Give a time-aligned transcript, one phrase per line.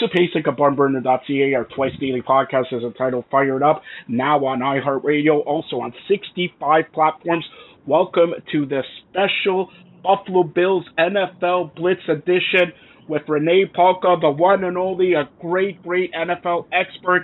[0.00, 5.44] Joseph Hasek of barnburner.ca, our twice daily podcast is entitled Fired Up, now on iHeartRadio,
[5.44, 7.44] also on 65 platforms.
[7.86, 9.70] Welcome to the special
[10.02, 12.72] Buffalo Bills NFL Blitz edition
[13.08, 17.22] with Rene Polka, the one and only, a great, great NFL expert.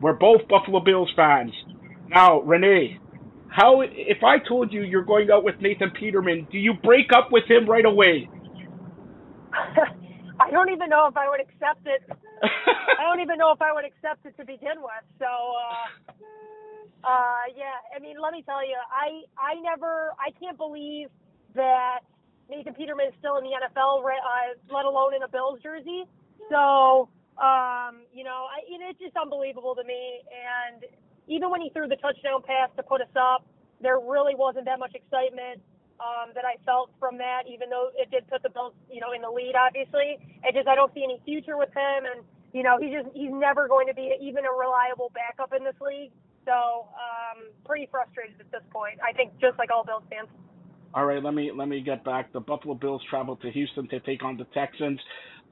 [0.00, 1.52] We're both Buffalo Bills fans.
[2.08, 3.00] Now, Rene,
[3.48, 7.32] how if I told you you're going out with Nathan Peterman, do you break up
[7.32, 8.28] with him right away?
[10.46, 12.06] I don't even know if I would accept it.
[12.10, 15.04] I don't even know if I would accept it to begin with.
[15.18, 16.14] So, uh,
[17.02, 17.82] uh, yeah.
[17.90, 21.10] I mean, let me tell you, I I never, I can't believe
[21.54, 22.06] that
[22.48, 26.06] Nathan Peterman is still in the NFL, uh, let alone in a Bills jersey.
[26.50, 27.10] So,
[27.42, 30.22] um, you know, I, it's just unbelievable to me.
[30.30, 30.86] And
[31.26, 33.42] even when he threw the touchdown pass to put us up,
[33.82, 35.58] there really wasn't that much excitement
[36.00, 39.12] um, that I felt from that, even though it did put the Bills, you know,
[39.12, 39.54] in the lead.
[39.56, 43.08] Obviously, it just I don't see any future with him, and you know, he just
[43.14, 46.12] he's never going to be even a reliable backup in this league.
[46.44, 49.00] So, um, pretty frustrated at this point.
[49.02, 50.28] I think just like all Bills fans.
[50.94, 52.32] All right, let me let me get back.
[52.32, 55.00] The Buffalo Bills travel to Houston to take on the Texans.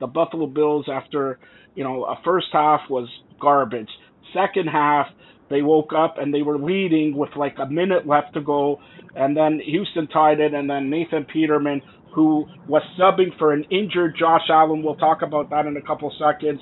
[0.01, 1.39] The Buffalo Bills, after
[1.75, 3.09] you know, a first half was
[3.41, 3.91] garbage.
[4.33, 5.07] Second half,
[5.51, 8.79] they woke up and they were leading with like a minute left to go,
[9.15, 11.83] and then Houston tied it, and then Nathan Peterman,
[12.15, 16.13] who was subbing for an injured Josh Allen, we'll talk about that in a couple
[16.19, 16.61] seconds,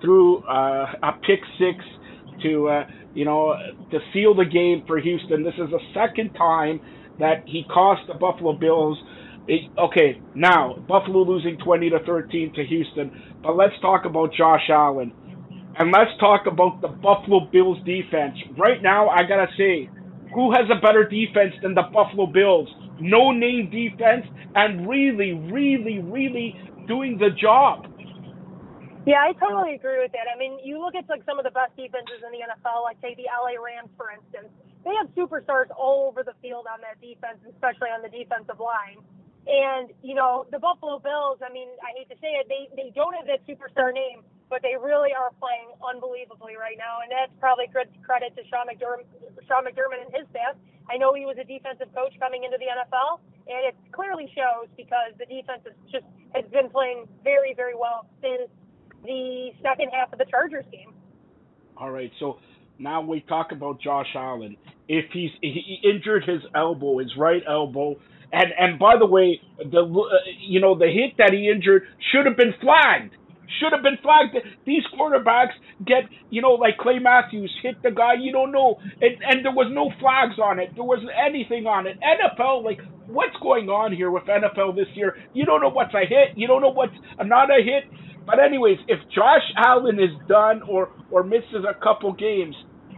[0.00, 1.84] threw uh, a pick six
[2.42, 3.54] to uh, you know
[3.90, 5.44] to seal the game for Houston.
[5.44, 6.80] This is the second time
[7.18, 8.98] that he cost the Buffalo Bills.
[9.46, 14.68] It, okay, now Buffalo losing 20 to 13 to Houston, but let's talk about Josh
[14.70, 15.12] Allen.
[15.76, 18.38] And let's talk about the Buffalo Bills defense.
[18.56, 19.90] Right now, I gotta say,
[20.32, 22.68] who has a better defense than the Buffalo Bills?
[23.00, 26.54] No name defense and really, really, really
[26.86, 27.90] doing the job.
[29.04, 30.32] Yeah, I totally agree with that.
[30.32, 32.96] I mean, you look at like some of the best defenses in the NFL, like
[33.02, 34.48] say the LA Rams, for instance.
[34.84, 39.00] They have superstars all over the field on that defense, especially on the defensive line.
[39.44, 41.44] And you know, the Buffalo Bills.
[41.44, 44.62] I mean, I hate to say it, they they don't have that superstar name, but
[44.62, 49.04] they really are playing unbelievably right now, and that's probably credit to Sean McDermott,
[49.44, 50.56] Sean McDermott and his staff.
[50.88, 54.68] I know he was a defensive coach coming into the NFL, and it clearly shows
[54.76, 58.48] because the defense is just has been playing very, very well since
[59.04, 60.92] the second half of the Chargers game.
[61.76, 62.38] All right, so
[62.78, 64.56] now we talk about Josh Allen.
[64.88, 67.96] If he's he injured his elbow, his right elbow,
[68.32, 72.26] and and by the way, the uh, you know the hit that he injured should
[72.26, 73.14] have been flagged
[73.60, 74.36] should have been flagged.
[74.66, 79.14] These quarterbacks get, you know, like Clay Matthews hit the guy you don't know, and
[79.22, 80.70] and there was no flags on it.
[80.74, 81.98] There wasn't anything on it.
[82.00, 85.16] NFL, like, what's going on here with NFL this year?
[85.32, 86.36] You don't know what's a hit.
[86.36, 87.84] You don't know what's not a hit.
[88.26, 92.56] But anyways, if Josh Allen is done or or misses a couple games,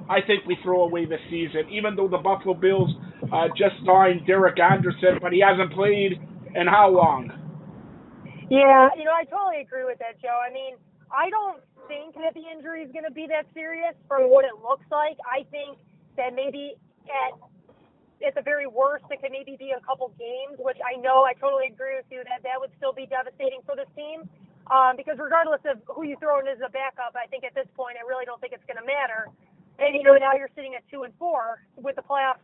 [0.09, 1.69] I think we throw away the season.
[1.71, 2.91] Even though the Buffalo Bills
[3.33, 6.21] uh, just signed Derek Anderson, but he hasn't played
[6.55, 7.31] in how long?
[8.49, 10.39] Yeah, you know, I totally agree with that, Joe.
[10.39, 10.79] I mean,
[11.11, 11.59] I don't
[11.91, 15.19] think that the injury is going to be that serious from what it looks like.
[15.27, 15.79] I think
[16.17, 16.79] that maybe
[17.11, 17.35] at
[18.25, 21.37] at the very worst, it could maybe be a couple games, which I know I
[21.37, 24.25] totally agree with you that that would still be devastating for this team.
[24.73, 27.69] Um, because regardless of who you throw in as a backup, I think at this
[27.77, 29.31] point, I really don't think it's going to matter.
[29.79, 32.43] And you know, now you're sitting at two and four with the playoffs,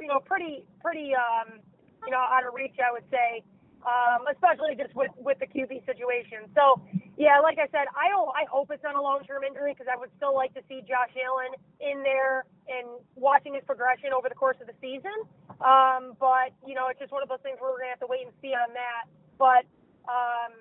[0.00, 1.60] you know, pretty pretty um,
[2.04, 3.44] you know out of reach, I would say
[3.84, 6.48] um, especially just with with the QB situation.
[6.56, 6.80] So
[7.20, 9.86] yeah, like I said, I don't, I hope it's not a long term injury because
[9.92, 14.28] I would still like to see Josh Allen in there and watching his progression over
[14.28, 15.14] the course of the season.
[15.60, 18.10] Um, but you know, it's just one of those things where we're gonna have to
[18.10, 19.04] wait and see on that.
[19.36, 19.68] But
[20.08, 20.56] um,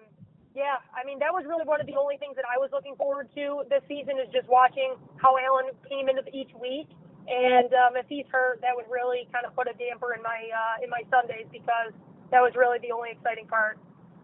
[0.56, 2.96] yeah, I mean, that was really one of the only things that I was looking
[2.96, 6.90] forward to this season is just watching how Allen came into each week.
[7.26, 10.44] And um, if he's hurt, that would really kind of put a damper in my
[10.52, 11.96] uh, in my Sundays because
[12.32, 13.80] that was really the only exciting part.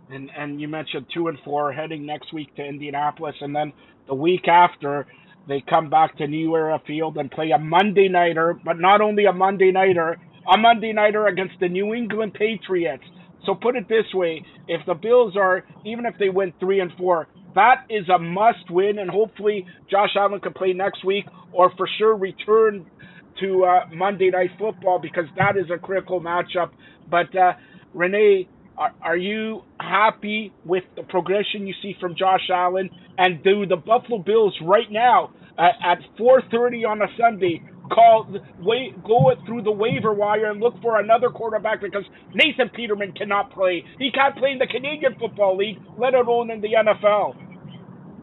[0.09, 3.73] And and you mentioned two and four heading next week to Indianapolis, and then
[4.07, 5.07] the week after
[5.47, 9.25] they come back to New Era Field and play a Monday nighter, but not only
[9.25, 10.19] a Monday nighter,
[10.51, 13.03] a Monday nighter against the New England Patriots.
[13.45, 16.91] So put it this way: if the Bills are even if they win three and
[16.97, 21.71] four, that is a must win, and hopefully Josh Allen can play next week or
[21.75, 22.85] for sure return
[23.39, 26.71] to uh, Monday Night Football because that is a critical matchup.
[27.09, 27.53] But uh,
[27.93, 28.47] Rene,
[29.01, 32.89] are, you happy with the progression you see from Josh Allen?
[33.17, 38.27] And do the Buffalo Bills right now at, at 4:30 on a Sunday call
[38.59, 43.13] wait go it through the waiver wire and look for another quarterback because Nathan Peterman
[43.13, 43.83] cannot play.
[43.97, 47.35] He can't play in the Canadian Football League, let alone in the NFL.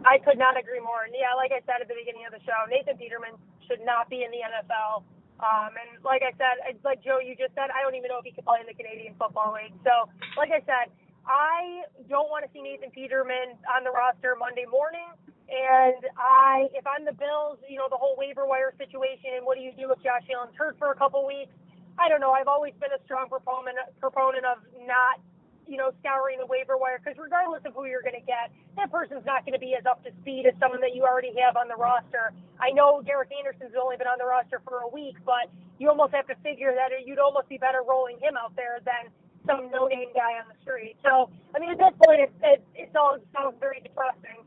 [0.06, 1.02] I could not agree more.
[1.02, 3.34] And yeah, like I said at the beginning of the show, Nathan Peterman
[3.66, 5.02] should not be in the NFL.
[5.42, 8.24] Um, and like I said, like Joe, you just said, I don't even know if
[8.24, 9.74] he could play in the Canadian Football League.
[9.84, 10.08] So,
[10.38, 10.88] like I said,
[11.26, 15.10] I don't want to see Nathan Peterman on the roster Monday morning.
[15.46, 19.56] And I, if I'm the Bills, you know, the whole waiver wire situation, and what
[19.58, 21.54] do you do if Josh Allen's hurt for a couple weeks?
[21.98, 22.32] I don't know.
[22.32, 25.20] I've always been a strong proponent proponent of not
[25.66, 28.90] you know, scouring the waiver wire because regardless of who you're going to get, that
[28.90, 31.58] person's not going to be as up to speed as someone that you already have
[31.58, 32.32] on the roster.
[32.62, 36.14] I know Derek Anderson's only been on the roster for a week, but you almost
[36.14, 39.10] have to figure that you'd almost be better rolling him out there than
[39.46, 40.96] some no-name guy on the street.
[41.02, 44.45] So, I mean, at this point, it, it, it's all it sounds very depressing.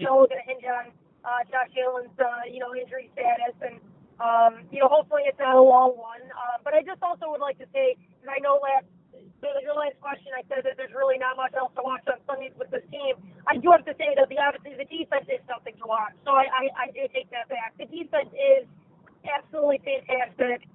[0.00, 0.88] It's all going to hinge on
[1.28, 3.78] uh, Josh Allen's, uh, you know, injury status and.
[4.20, 6.20] Um, you know, hopefully it's not a long one.
[6.28, 8.84] Uh, but I just also would like to say, and I know last
[9.40, 12.52] the last question, I said that there's really not much else to watch on Sundays
[12.60, 13.16] with this team.
[13.48, 16.12] I do have to say that the obviously the defense is something to watch.
[16.28, 17.72] So I, I, I do take that back.
[17.80, 18.68] The defense is
[19.24, 20.68] absolutely fantastic.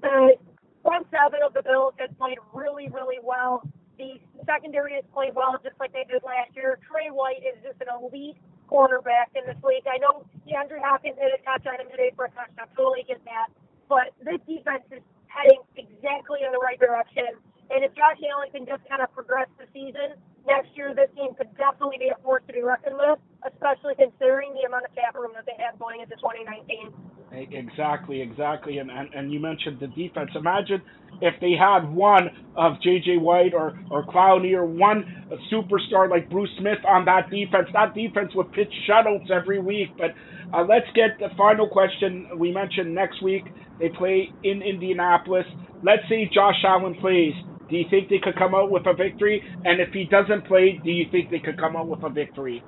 [0.00, 0.36] The
[0.84, 3.64] front seven of the Bills has played really, really well.
[3.96, 6.76] The secondary has played well, just like they did last year.
[6.84, 8.36] Trey White is just an elite
[8.70, 9.84] cornerback in this league.
[9.86, 12.68] I know DeAndre Hopkins hit a touch on him today for a touchdown.
[12.76, 13.52] Totally get that.
[13.88, 17.36] But this defense is heading exactly in the right direction.
[17.70, 21.34] And if Josh Allen can just kind of progress the season, next year this team
[21.34, 23.18] could definitely be a force to be reckoned with,
[23.48, 26.92] especially considering the amount of cap room that they have going into 2019.
[27.34, 28.78] Exactly, exactly.
[28.78, 30.30] And, and, and you mentioned the defense.
[30.36, 30.82] Imagine
[31.20, 33.18] if they had one of J.J.
[33.18, 35.04] White or, or Clowney or one
[35.52, 37.68] superstar like Bruce Smith on that defense.
[37.72, 39.88] That defense would pitch shutouts every week.
[39.98, 40.10] But
[40.52, 42.28] uh, let's get the final question.
[42.38, 43.44] We mentioned next week
[43.78, 45.46] they play in Indianapolis.
[45.82, 47.34] Let's see Josh Allen plays.
[47.68, 49.42] Do you think they could come out with a victory?
[49.64, 52.62] And if he doesn't play, do you think they could come out with a victory?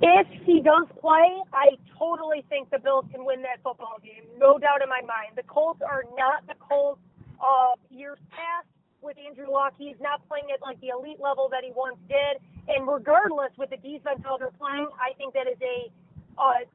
[0.00, 4.22] If he does play, I totally think the Bills can win that football game.
[4.38, 5.34] No doubt in my mind.
[5.34, 7.00] The Colts are not the Colts
[7.40, 8.68] of years past
[9.00, 9.74] with Andrew Luck.
[9.78, 12.42] He's not playing at like the elite level that he once did.
[12.68, 15.90] And regardless, with the defense how they're playing, I think that is a
[16.38, 16.66] uh,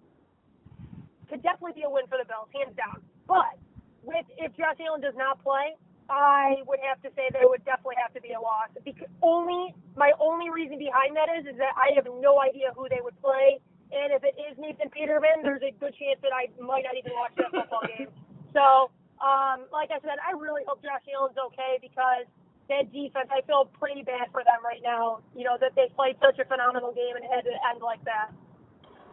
[1.29, 3.01] could definitely be a win for the Bills, hands down.
[3.27, 3.57] But
[4.03, 5.73] with if Josh Allen does not play,
[6.09, 8.69] I would have to say there would definitely have to be a loss.
[8.83, 12.85] Because only my only reason behind that is is that I have no idea who
[12.85, 13.57] they would play,
[13.89, 17.13] and if it is Nathan Peterman, there's a good chance that I might not even
[17.17, 18.13] watch that football game.
[18.53, 18.92] So,
[19.23, 22.27] um, like I said, I really hope Josh Allen's okay because
[22.69, 25.19] that defense, I feel pretty bad for them right now.
[25.35, 28.35] You know that they played such a phenomenal game and had to end like that.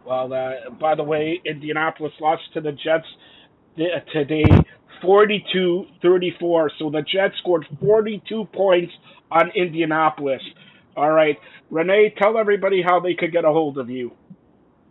[0.05, 3.07] Well, uh, by the way, Indianapolis lost to the Jets
[4.13, 4.45] today
[5.03, 6.71] 42-34.
[6.79, 8.93] So the Jets scored 42 points
[9.31, 10.43] on Indianapolis.
[10.97, 11.37] All right,
[11.71, 14.13] Rene, tell everybody how they could get a hold of you.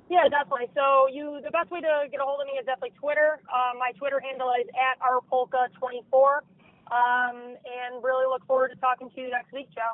[0.10, 0.74] Yeah, definitely.
[0.74, 3.38] So you, the best way to get a hold of me is definitely Twitter.
[3.46, 6.42] Um, my Twitter handle is at rpolka24.
[6.90, 9.94] Um, and really look forward to talking to you next week, Joe.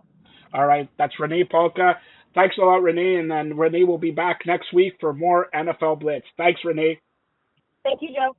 [0.54, 1.96] All right, that's Rene Polka.
[2.34, 6.00] Thanks a lot, Rene, and then Rene will be back next week for more NFL
[6.00, 6.26] Blitz.
[6.38, 7.00] Thanks, Rene.
[7.84, 8.36] Thank you, Joe.